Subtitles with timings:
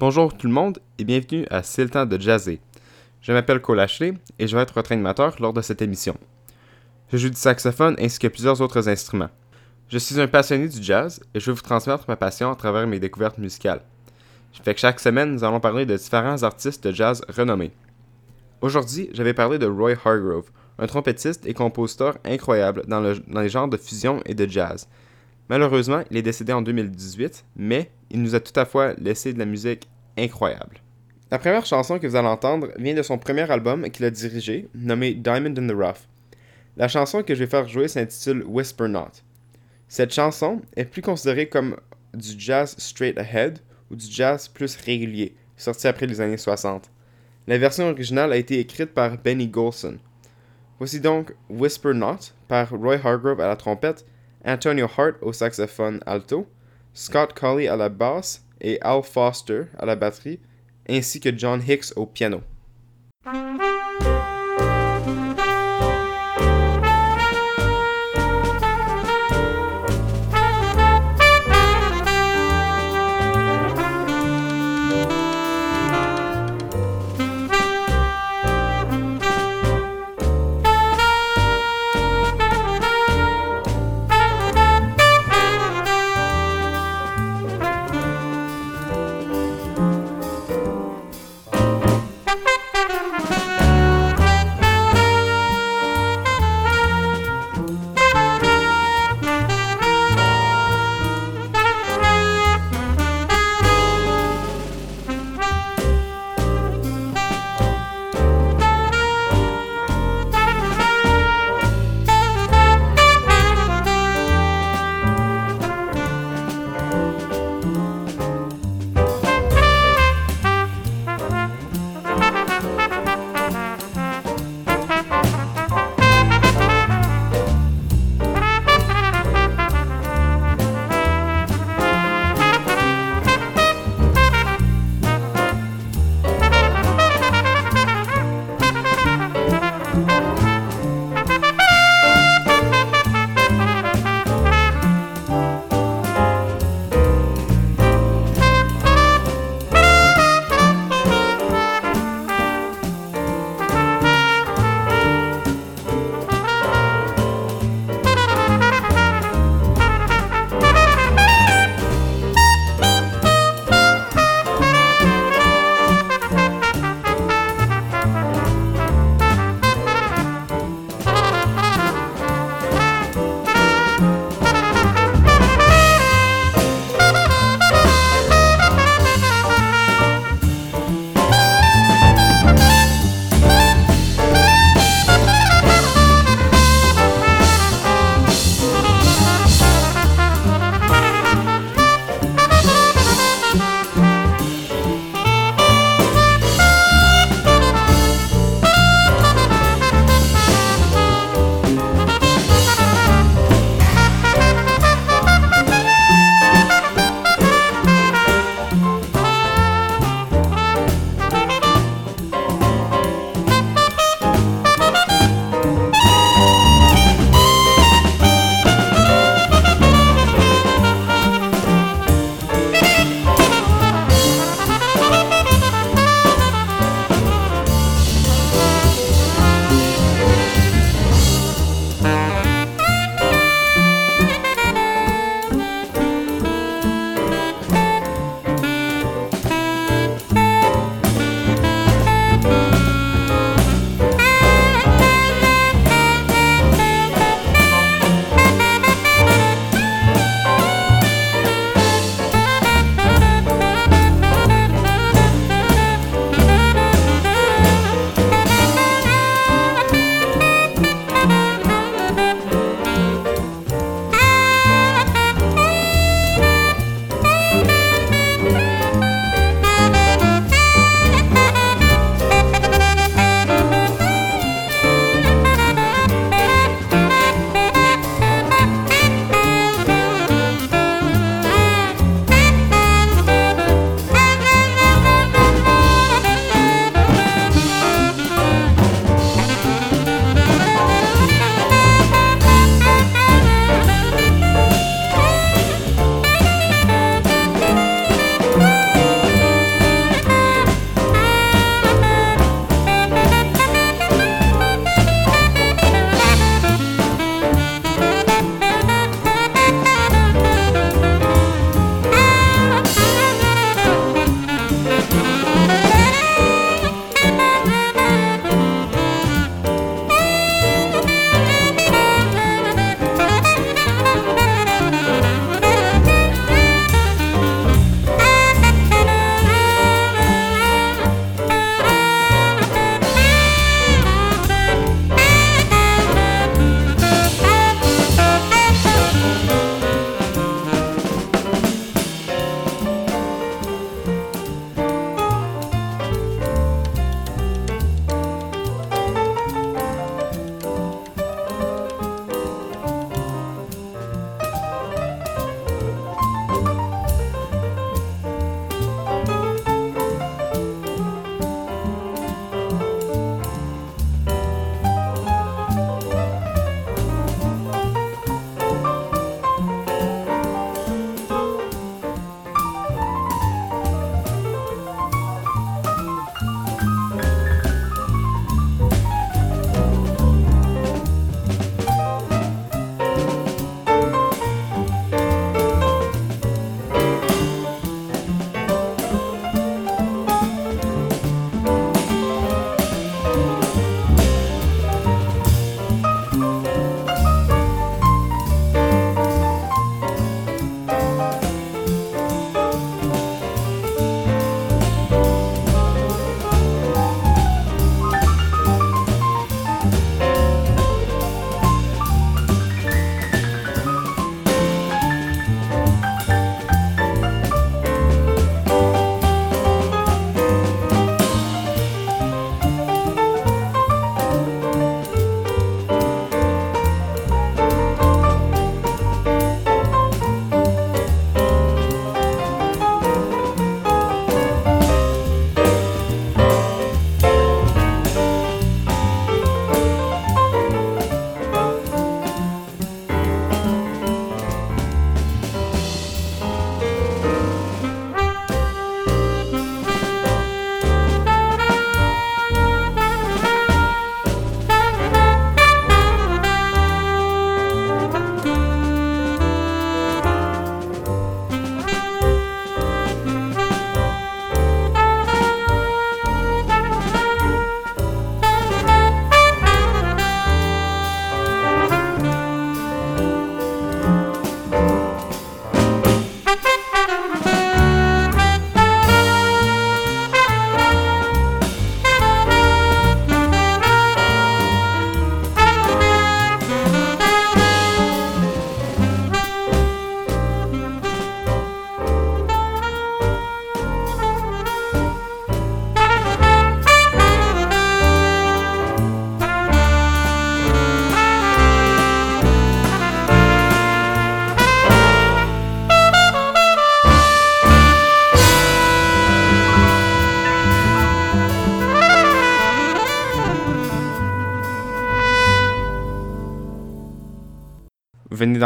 [0.00, 2.60] Bonjour tout le monde et bienvenue à C'est le temps de jazzer.
[3.20, 6.16] Je m'appelle Cole Ashley et je vais être votre animateur lors de cette émission.
[7.12, 9.30] Je joue du saxophone ainsi que plusieurs autres instruments.
[9.88, 12.86] Je suis un passionné du jazz et je vais vous transmettre ma passion à travers
[12.86, 13.80] mes découvertes musicales.
[14.62, 17.72] Fait que chaque semaine, nous allons parler de différents artistes de jazz renommés.
[18.60, 23.66] Aujourd'hui, je vais parler de Roy Hargrove, un trompettiste et compositeur incroyable dans les genres
[23.66, 24.86] de fusion et de jazz.
[25.48, 29.38] Malheureusement, il est décédé en 2018, mais il nous a tout à fois laissé de
[29.38, 30.80] la musique incroyable.
[31.30, 34.68] La première chanson que vous allez entendre vient de son premier album qu'il a dirigé,
[34.74, 36.08] nommé Diamond in the Rough.
[36.76, 39.22] La chanson que je vais faire jouer s'intitule Whisper Not.
[39.88, 41.76] Cette chanson est plus considérée comme
[42.14, 43.58] du jazz straight ahead
[43.90, 46.90] ou du jazz plus régulier, sorti après les années 60.
[47.46, 49.98] La version originale a été écrite par Benny Golson.
[50.78, 54.06] Voici donc Whisper Not par Roy Hargrove à la trompette,
[54.44, 56.46] Antonio Hart au saxophone alto,
[56.94, 60.40] Scott Colley à la basse et Al Foster à la batterie,
[60.88, 62.42] ainsi que John Hicks au piano.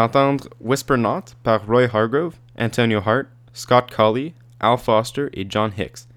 [0.03, 6.09] D'entendre Whisper Not par Roy Hargrove, Antonio Hart, Scott Colley, Al Foster et John Hicks.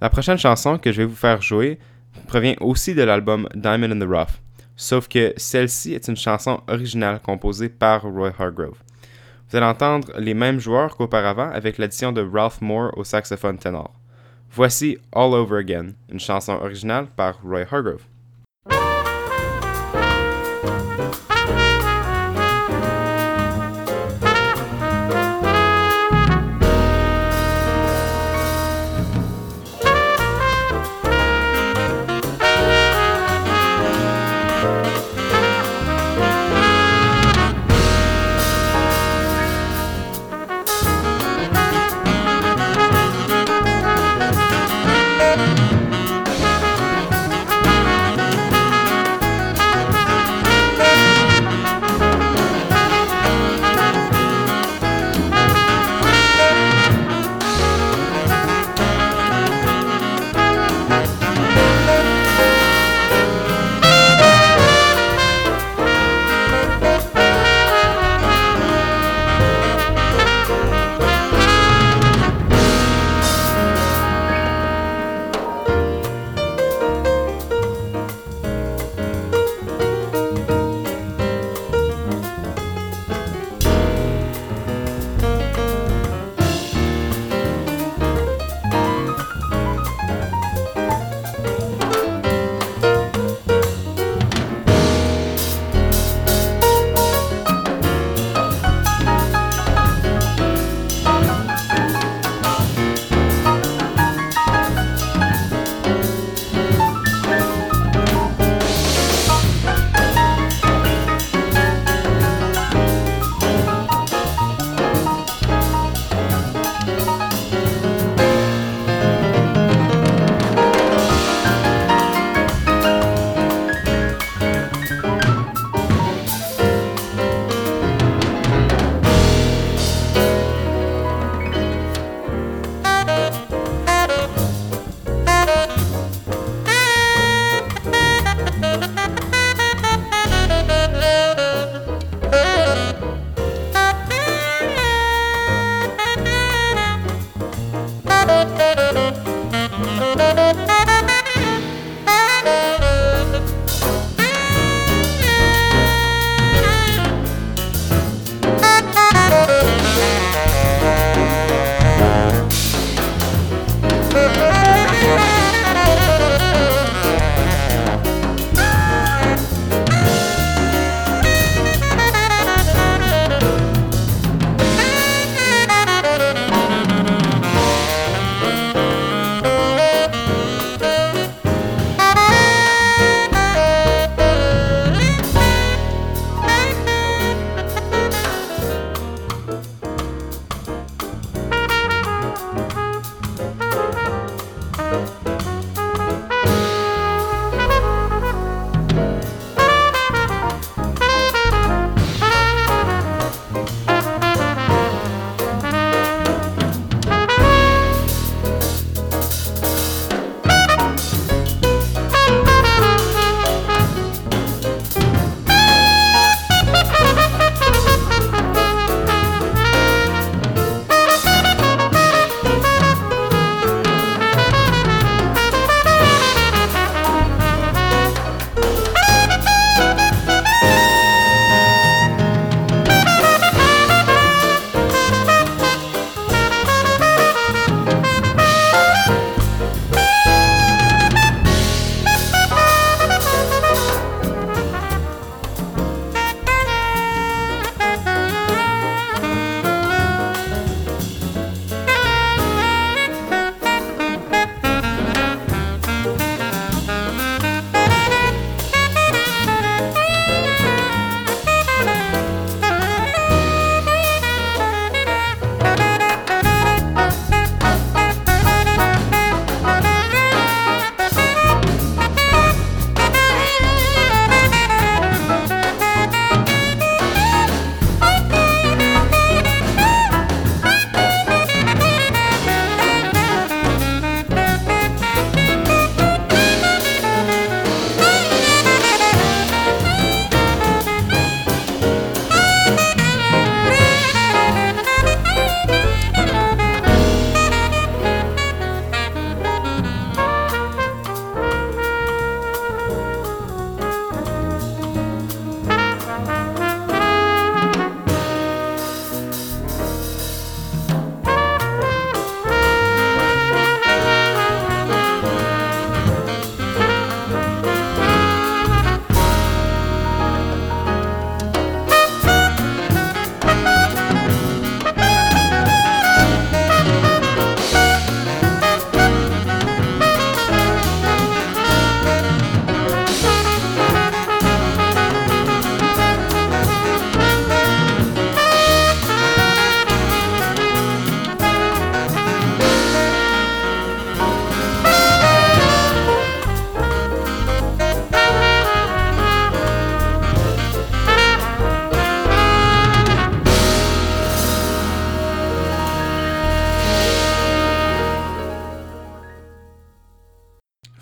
[0.00, 1.78] La prochaine chanson que je vais vous faire jouer
[2.26, 4.40] provient aussi de l'album Diamond in the Rough,
[4.74, 8.78] sauf que celle-ci est une chanson originale composée par Roy Hargrove.
[9.48, 13.92] Vous allez entendre les mêmes joueurs qu'auparavant avec l'addition de Ralph Moore au saxophone ténor.
[14.50, 18.02] Voici All Over Again, une chanson originale par Roy Hargrove.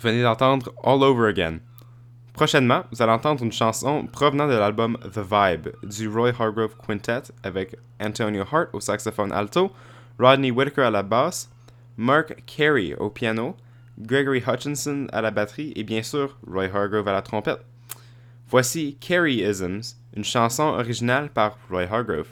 [0.09, 1.59] Venez d'entendre All Over Again.
[2.33, 7.31] Prochainement, vous allez entendre une chanson provenant de l'album The Vibe du Roy Hargrove Quintet
[7.43, 9.71] avec Antonio Hart au saxophone alto,
[10.17, 11.49] Rodney Whitaker à la basse,
[11.97, 13.55] Mark Carey au piano,
[13.99, 17.59] Gregory Hutchinson à la batterie et bien sûr Roy Hargrove à la trompette.
[18.47, 22.29] Voici Careyisms, une chanson originale par Roy Hargrove.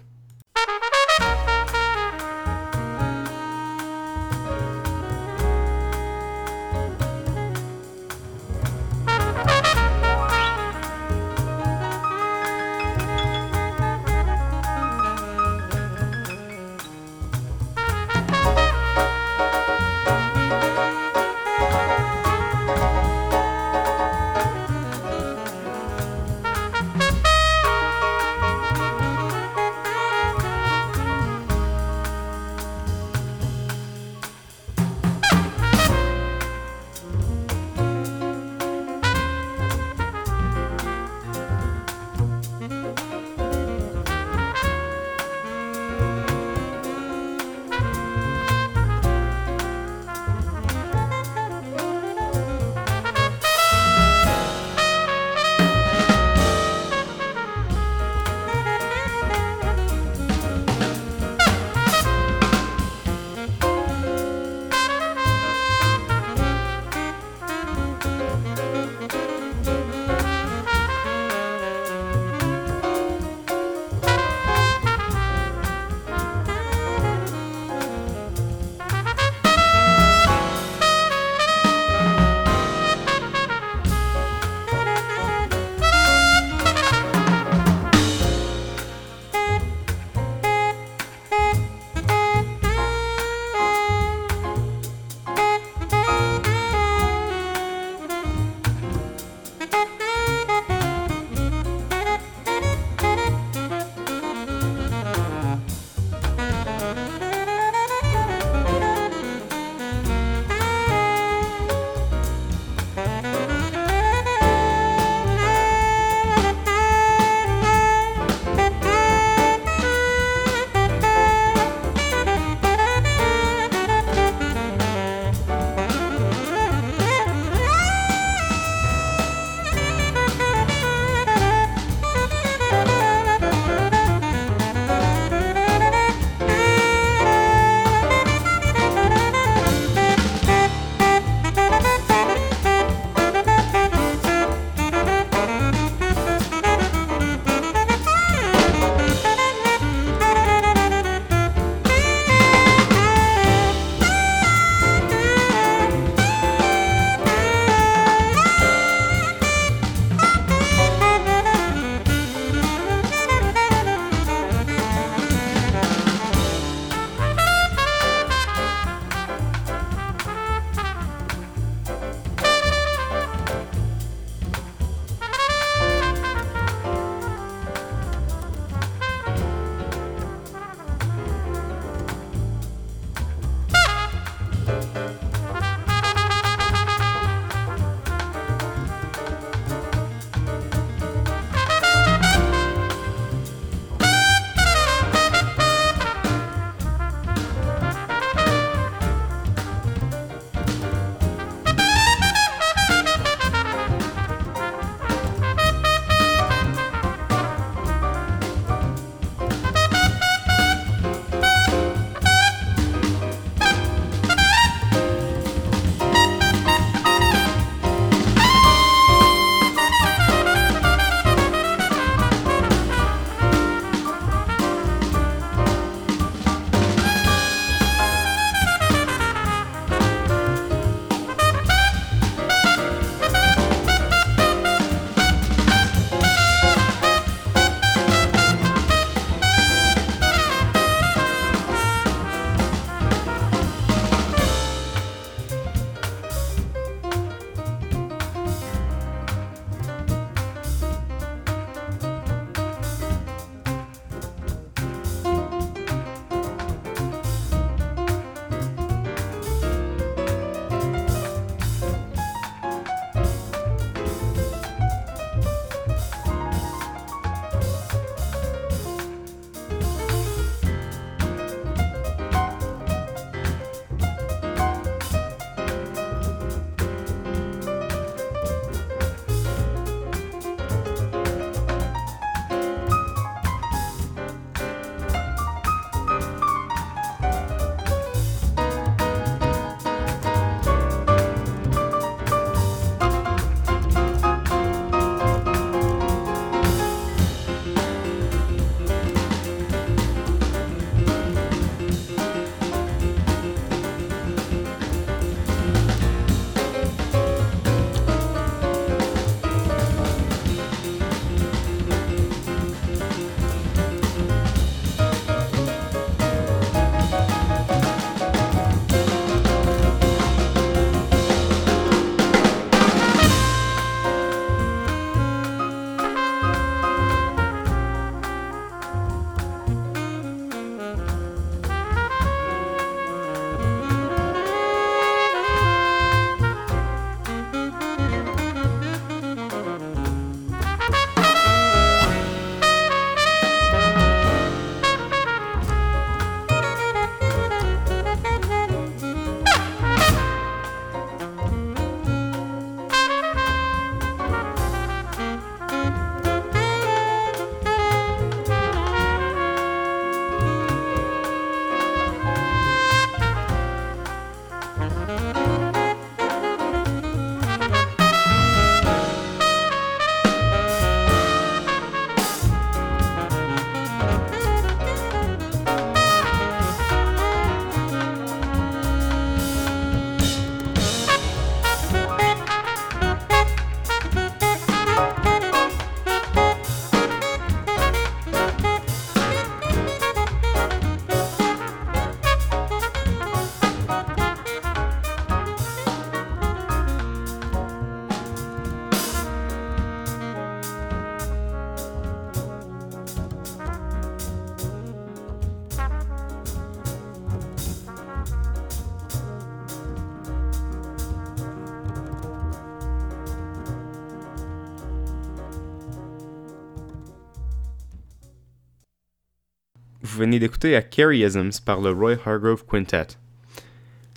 [420.28, 423.08] Venez d'écouter à Carryisms par le Roy Hargrove Quintet.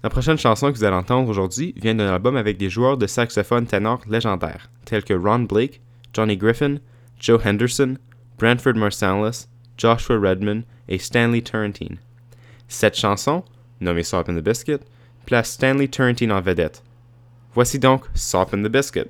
[0.03, 3.07] La prochaine chanson que vous allez entendre aujourd'hui vient d'un album avec des joueurs de
[3.07, 5.81] saxophone ténor légendaires, tels que Ron Blake,
[6.13, 6.79] Johnny Griffin,
[7.21, 7.97] Joe Henderson,
[8.39, 9.47] Brantford Marsalis,
[9.79, 11.99] Joshua Redman et Stanley Turrentine.
[12.67, 13.45] Cette chanson,
[13.81, 14.81] nommée Sop in the Biscuit,
[15.27, 16.83] place Stanley Turrentine en vedette.
[17.55, 19.07] Voici donc Sop in the Biscuit.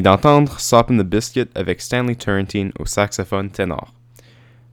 [0.00, 3.92] Venez d'entendre Sop in the Biscuit avec Stanley Turrentine au saxophone ténor.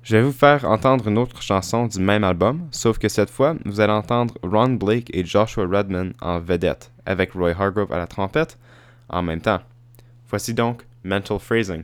[0.02, 3.56] Je vais vous faire entendre une autre chanson du même album, sauf que cette fois,
[3.66, 8.08] vous allez entendre Ron Blake et Joshua Redman en vedette, avec Roy Hargrove à la
[8.08, 8.58] trompette
[9.10, 9.60] en même temps.
[10.30, 11.84] Voici donc Mental Phrasing.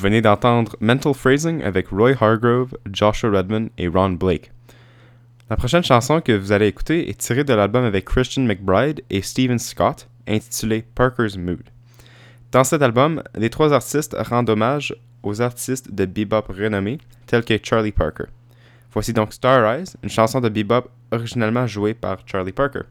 [0.00, 4.50] Venez d'entendre Mental Phrasing avec Roy Hargrove, Joshua Redman et Ron Blake.
[5.50, 9.20] La prochaine chanson que vous allez écouter est tirée de l'album avec Christian McBride et
[9.20, 11.62] Steven Scott, intitulé Parker's Mood.
[12.52, 17.58] Dans cet album, les trois artistes rendent hommage aux artistes de bebop renommés, tels que
[17.62, 18.24] Charlie Parker.
[18.92, 22.82] Voici donc Star Eyes, une chanson de bebop originellement jouée par Charlie Parker.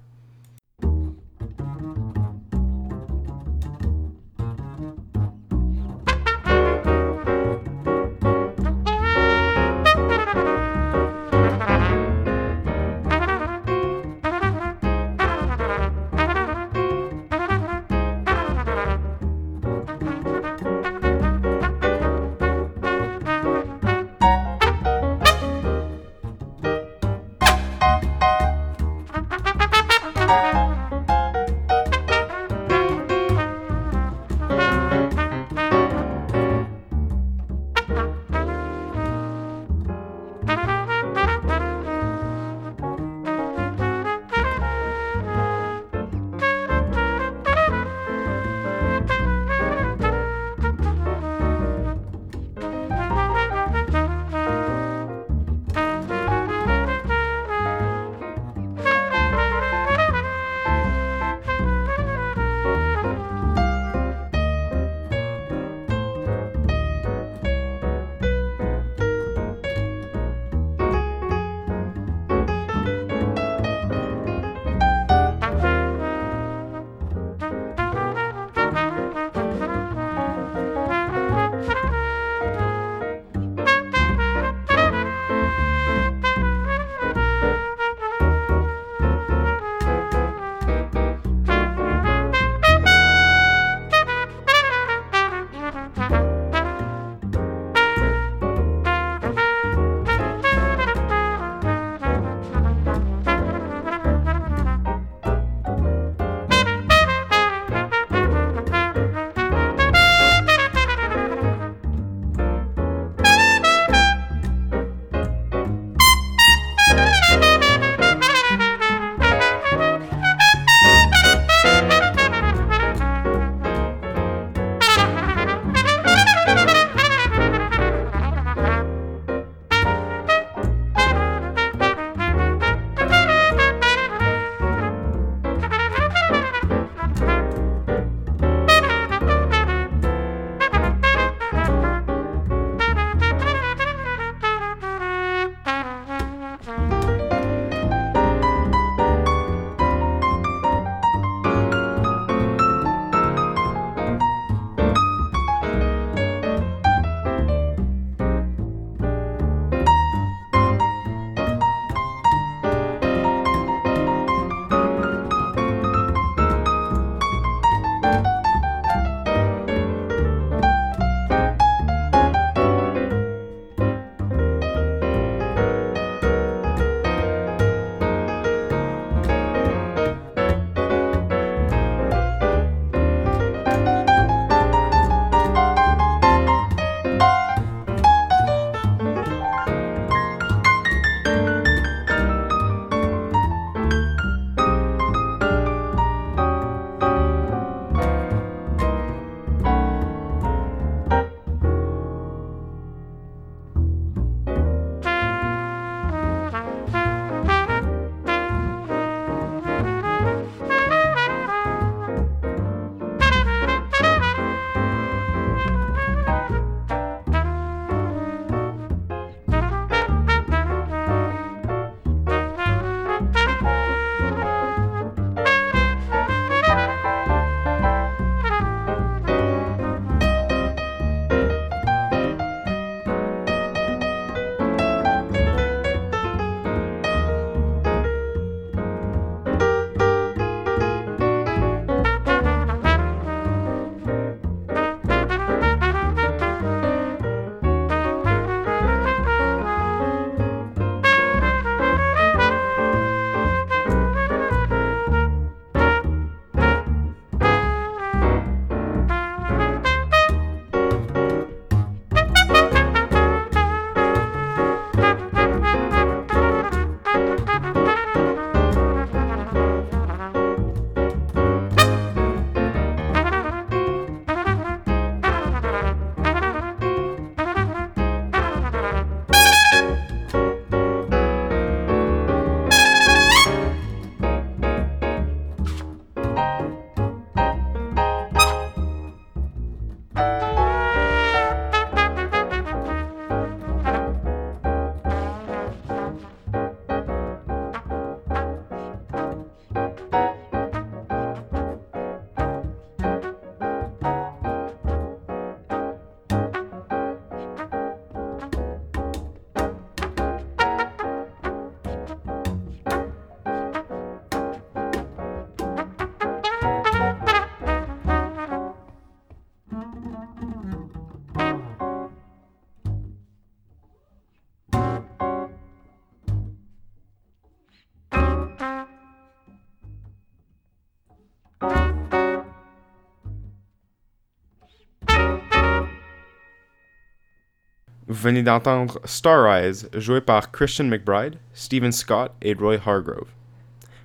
[338.10, 343.28] Vous venez d'entendre Star Eyes, joué par Christian McBride, Stephen Scott et Roy Hargrove.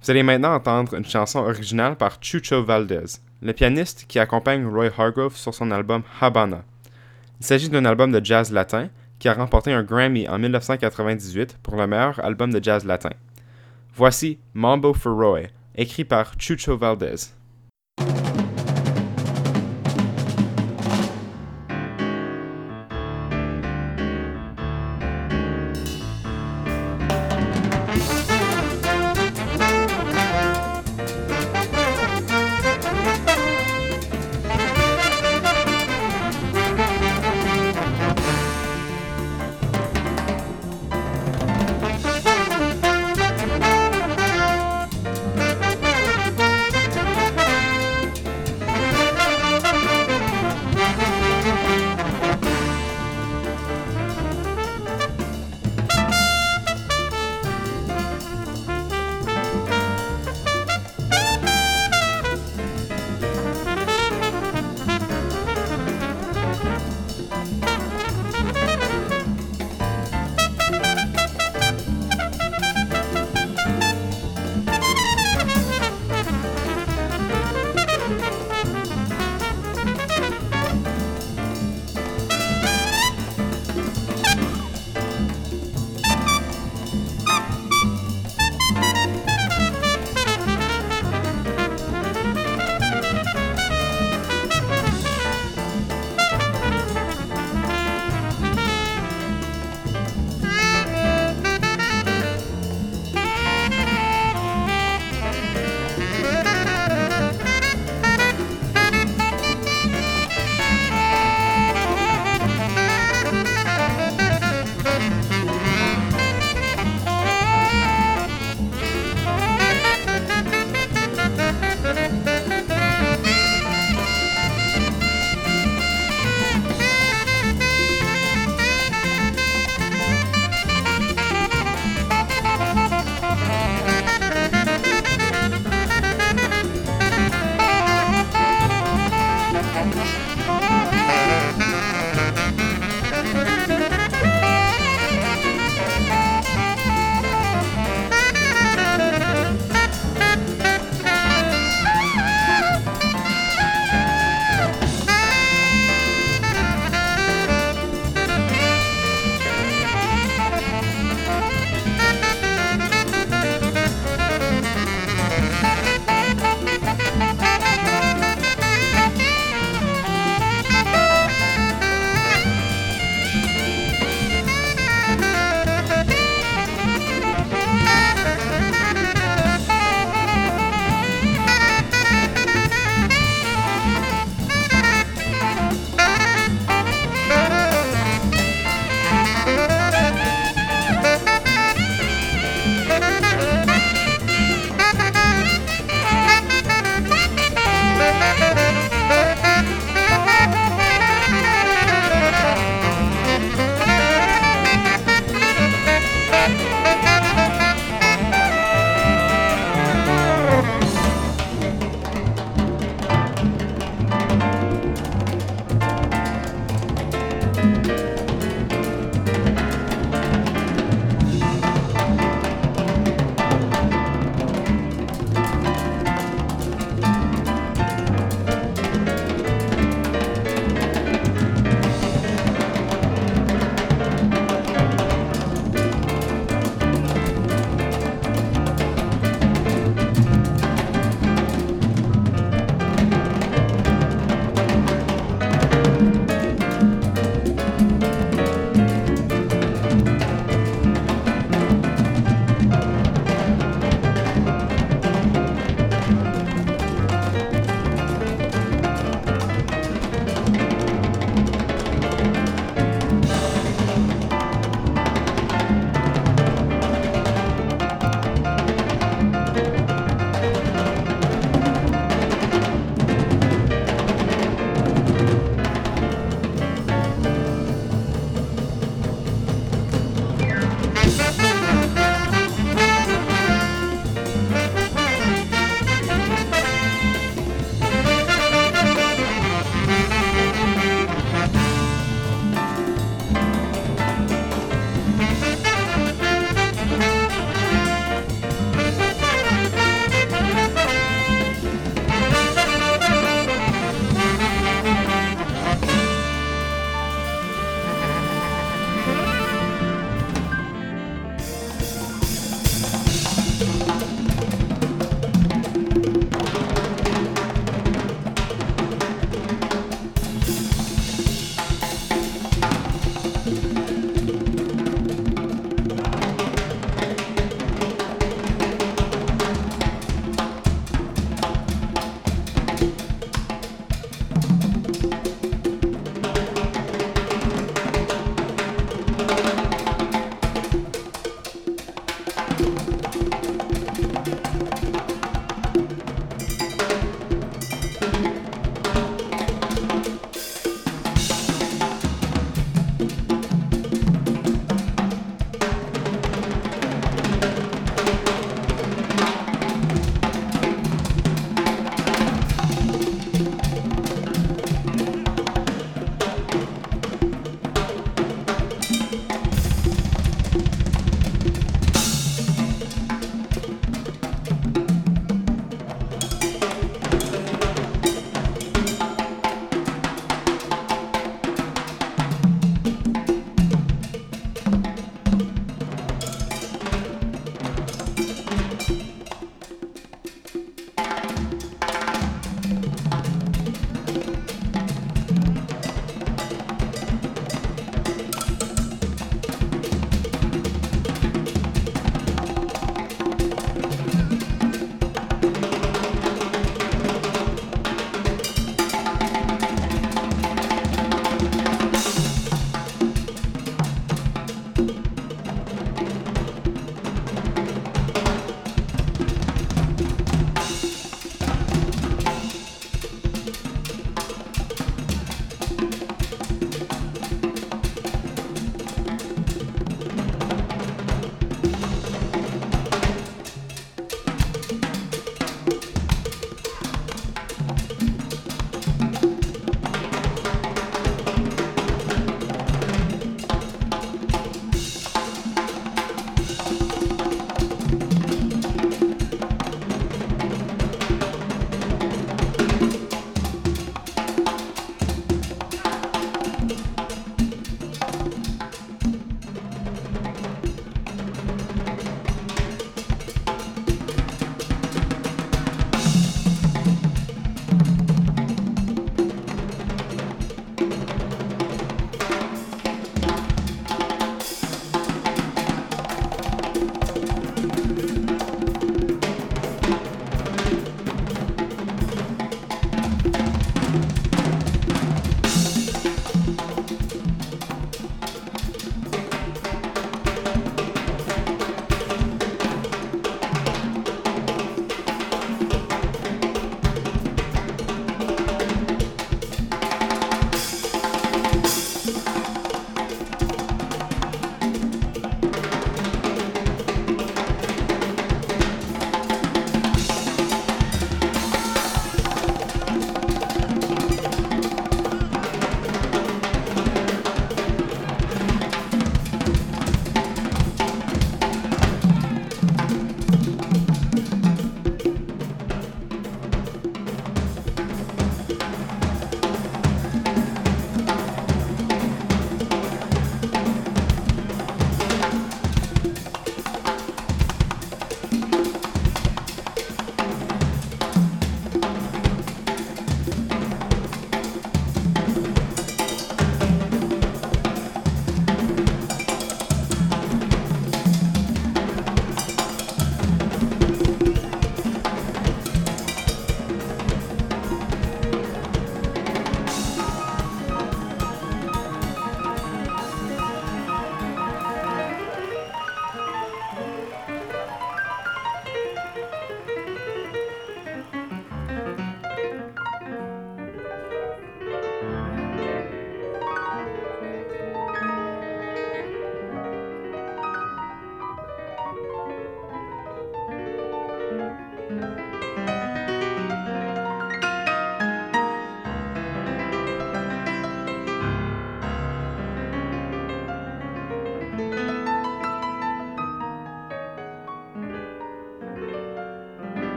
[0.00, 4.92] Vous allez maintenant entendre une chanson originale par Chucho Valdez, le pianiste qui accompagne Roy
[4.96, 6.62] Hargrove sur son album Habana.
[7.40, 8.88] Il s'agit d'un album de jazz latin
[9.18, 13.10] qui a remporté un Grammy en 1998 pour le meilleur album de jazz latin.
[13.96, 17.32] Voici Mambo for Roy, écrit par Chucho Valdez.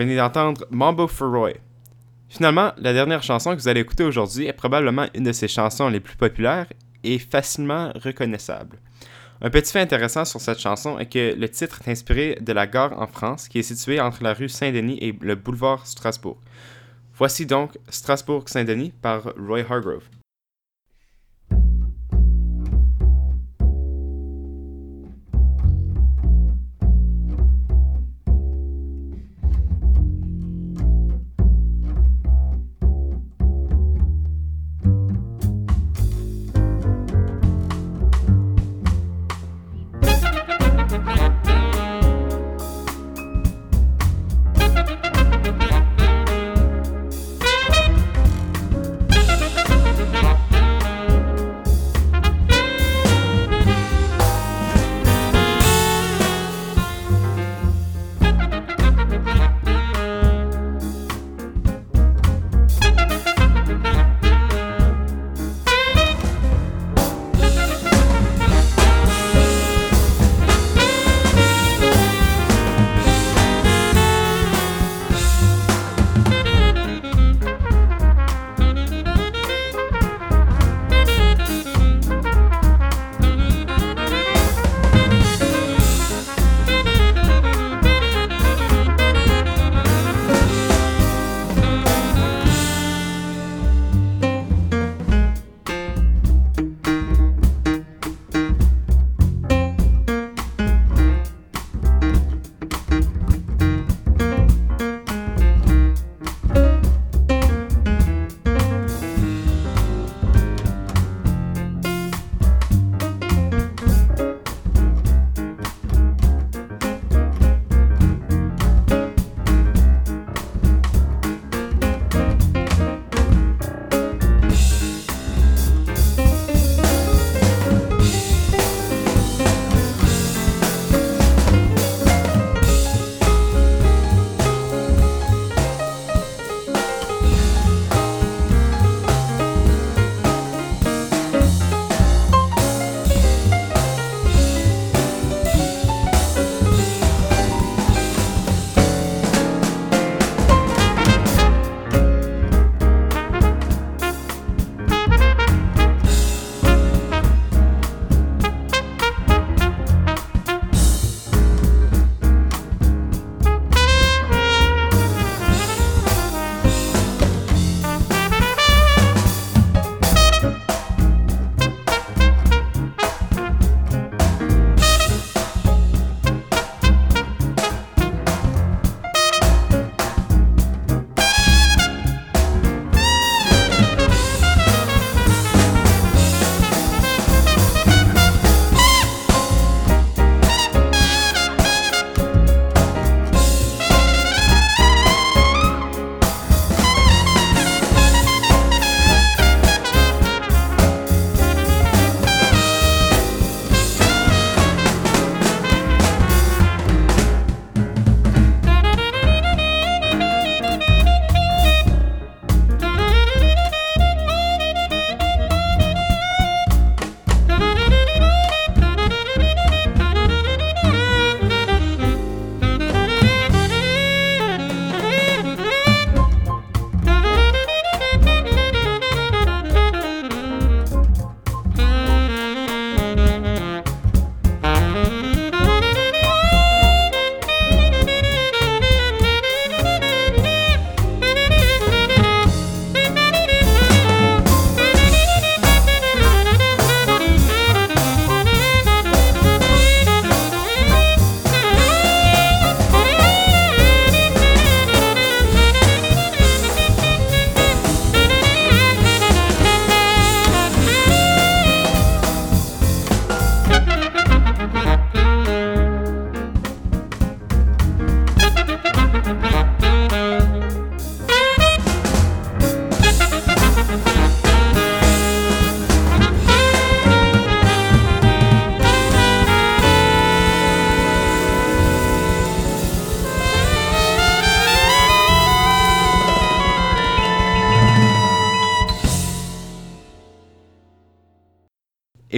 [0.00, 1.52] Venez d'entendre Mambo for Roy.
[2.30, 5.90] Finalement, la dernière chanson que vous allez écouter aujourd'hui est probablement une de ses chansons
[5.90, 6.66] les plus populaires
[7.04, 8.78] et facilement reconnaissable.
[9.42, 12.66] Un petit fait intéressant sur cette chanson est que le titre est inspiré de la
[12.66, 16.38] gare en France qui est située entre la rue Saint-Denis et le boulevard Strasbourg.
[17.14, 20.04] Voici donc Strasbourg-Saint-Denis par Roy Hargrove.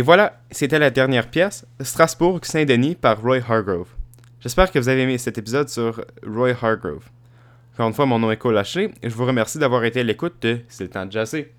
[0.03, 3.87] Et voilà, c'était la dernière pièce, Strasbourg-Saint-Denis par Roy Hargrove.
[4.41, 7.09] J'espère que vous avez aimé cet épisode sur Roy Hargrove.
[7.75, 10.03] Encore une fois, mon nom est Cole Ashley et je vous remercie d'avoir été à
[10.03, 11.53] l'écoute de C'est le temps de jazzer.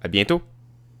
[0.00, 0.40] À bientôt!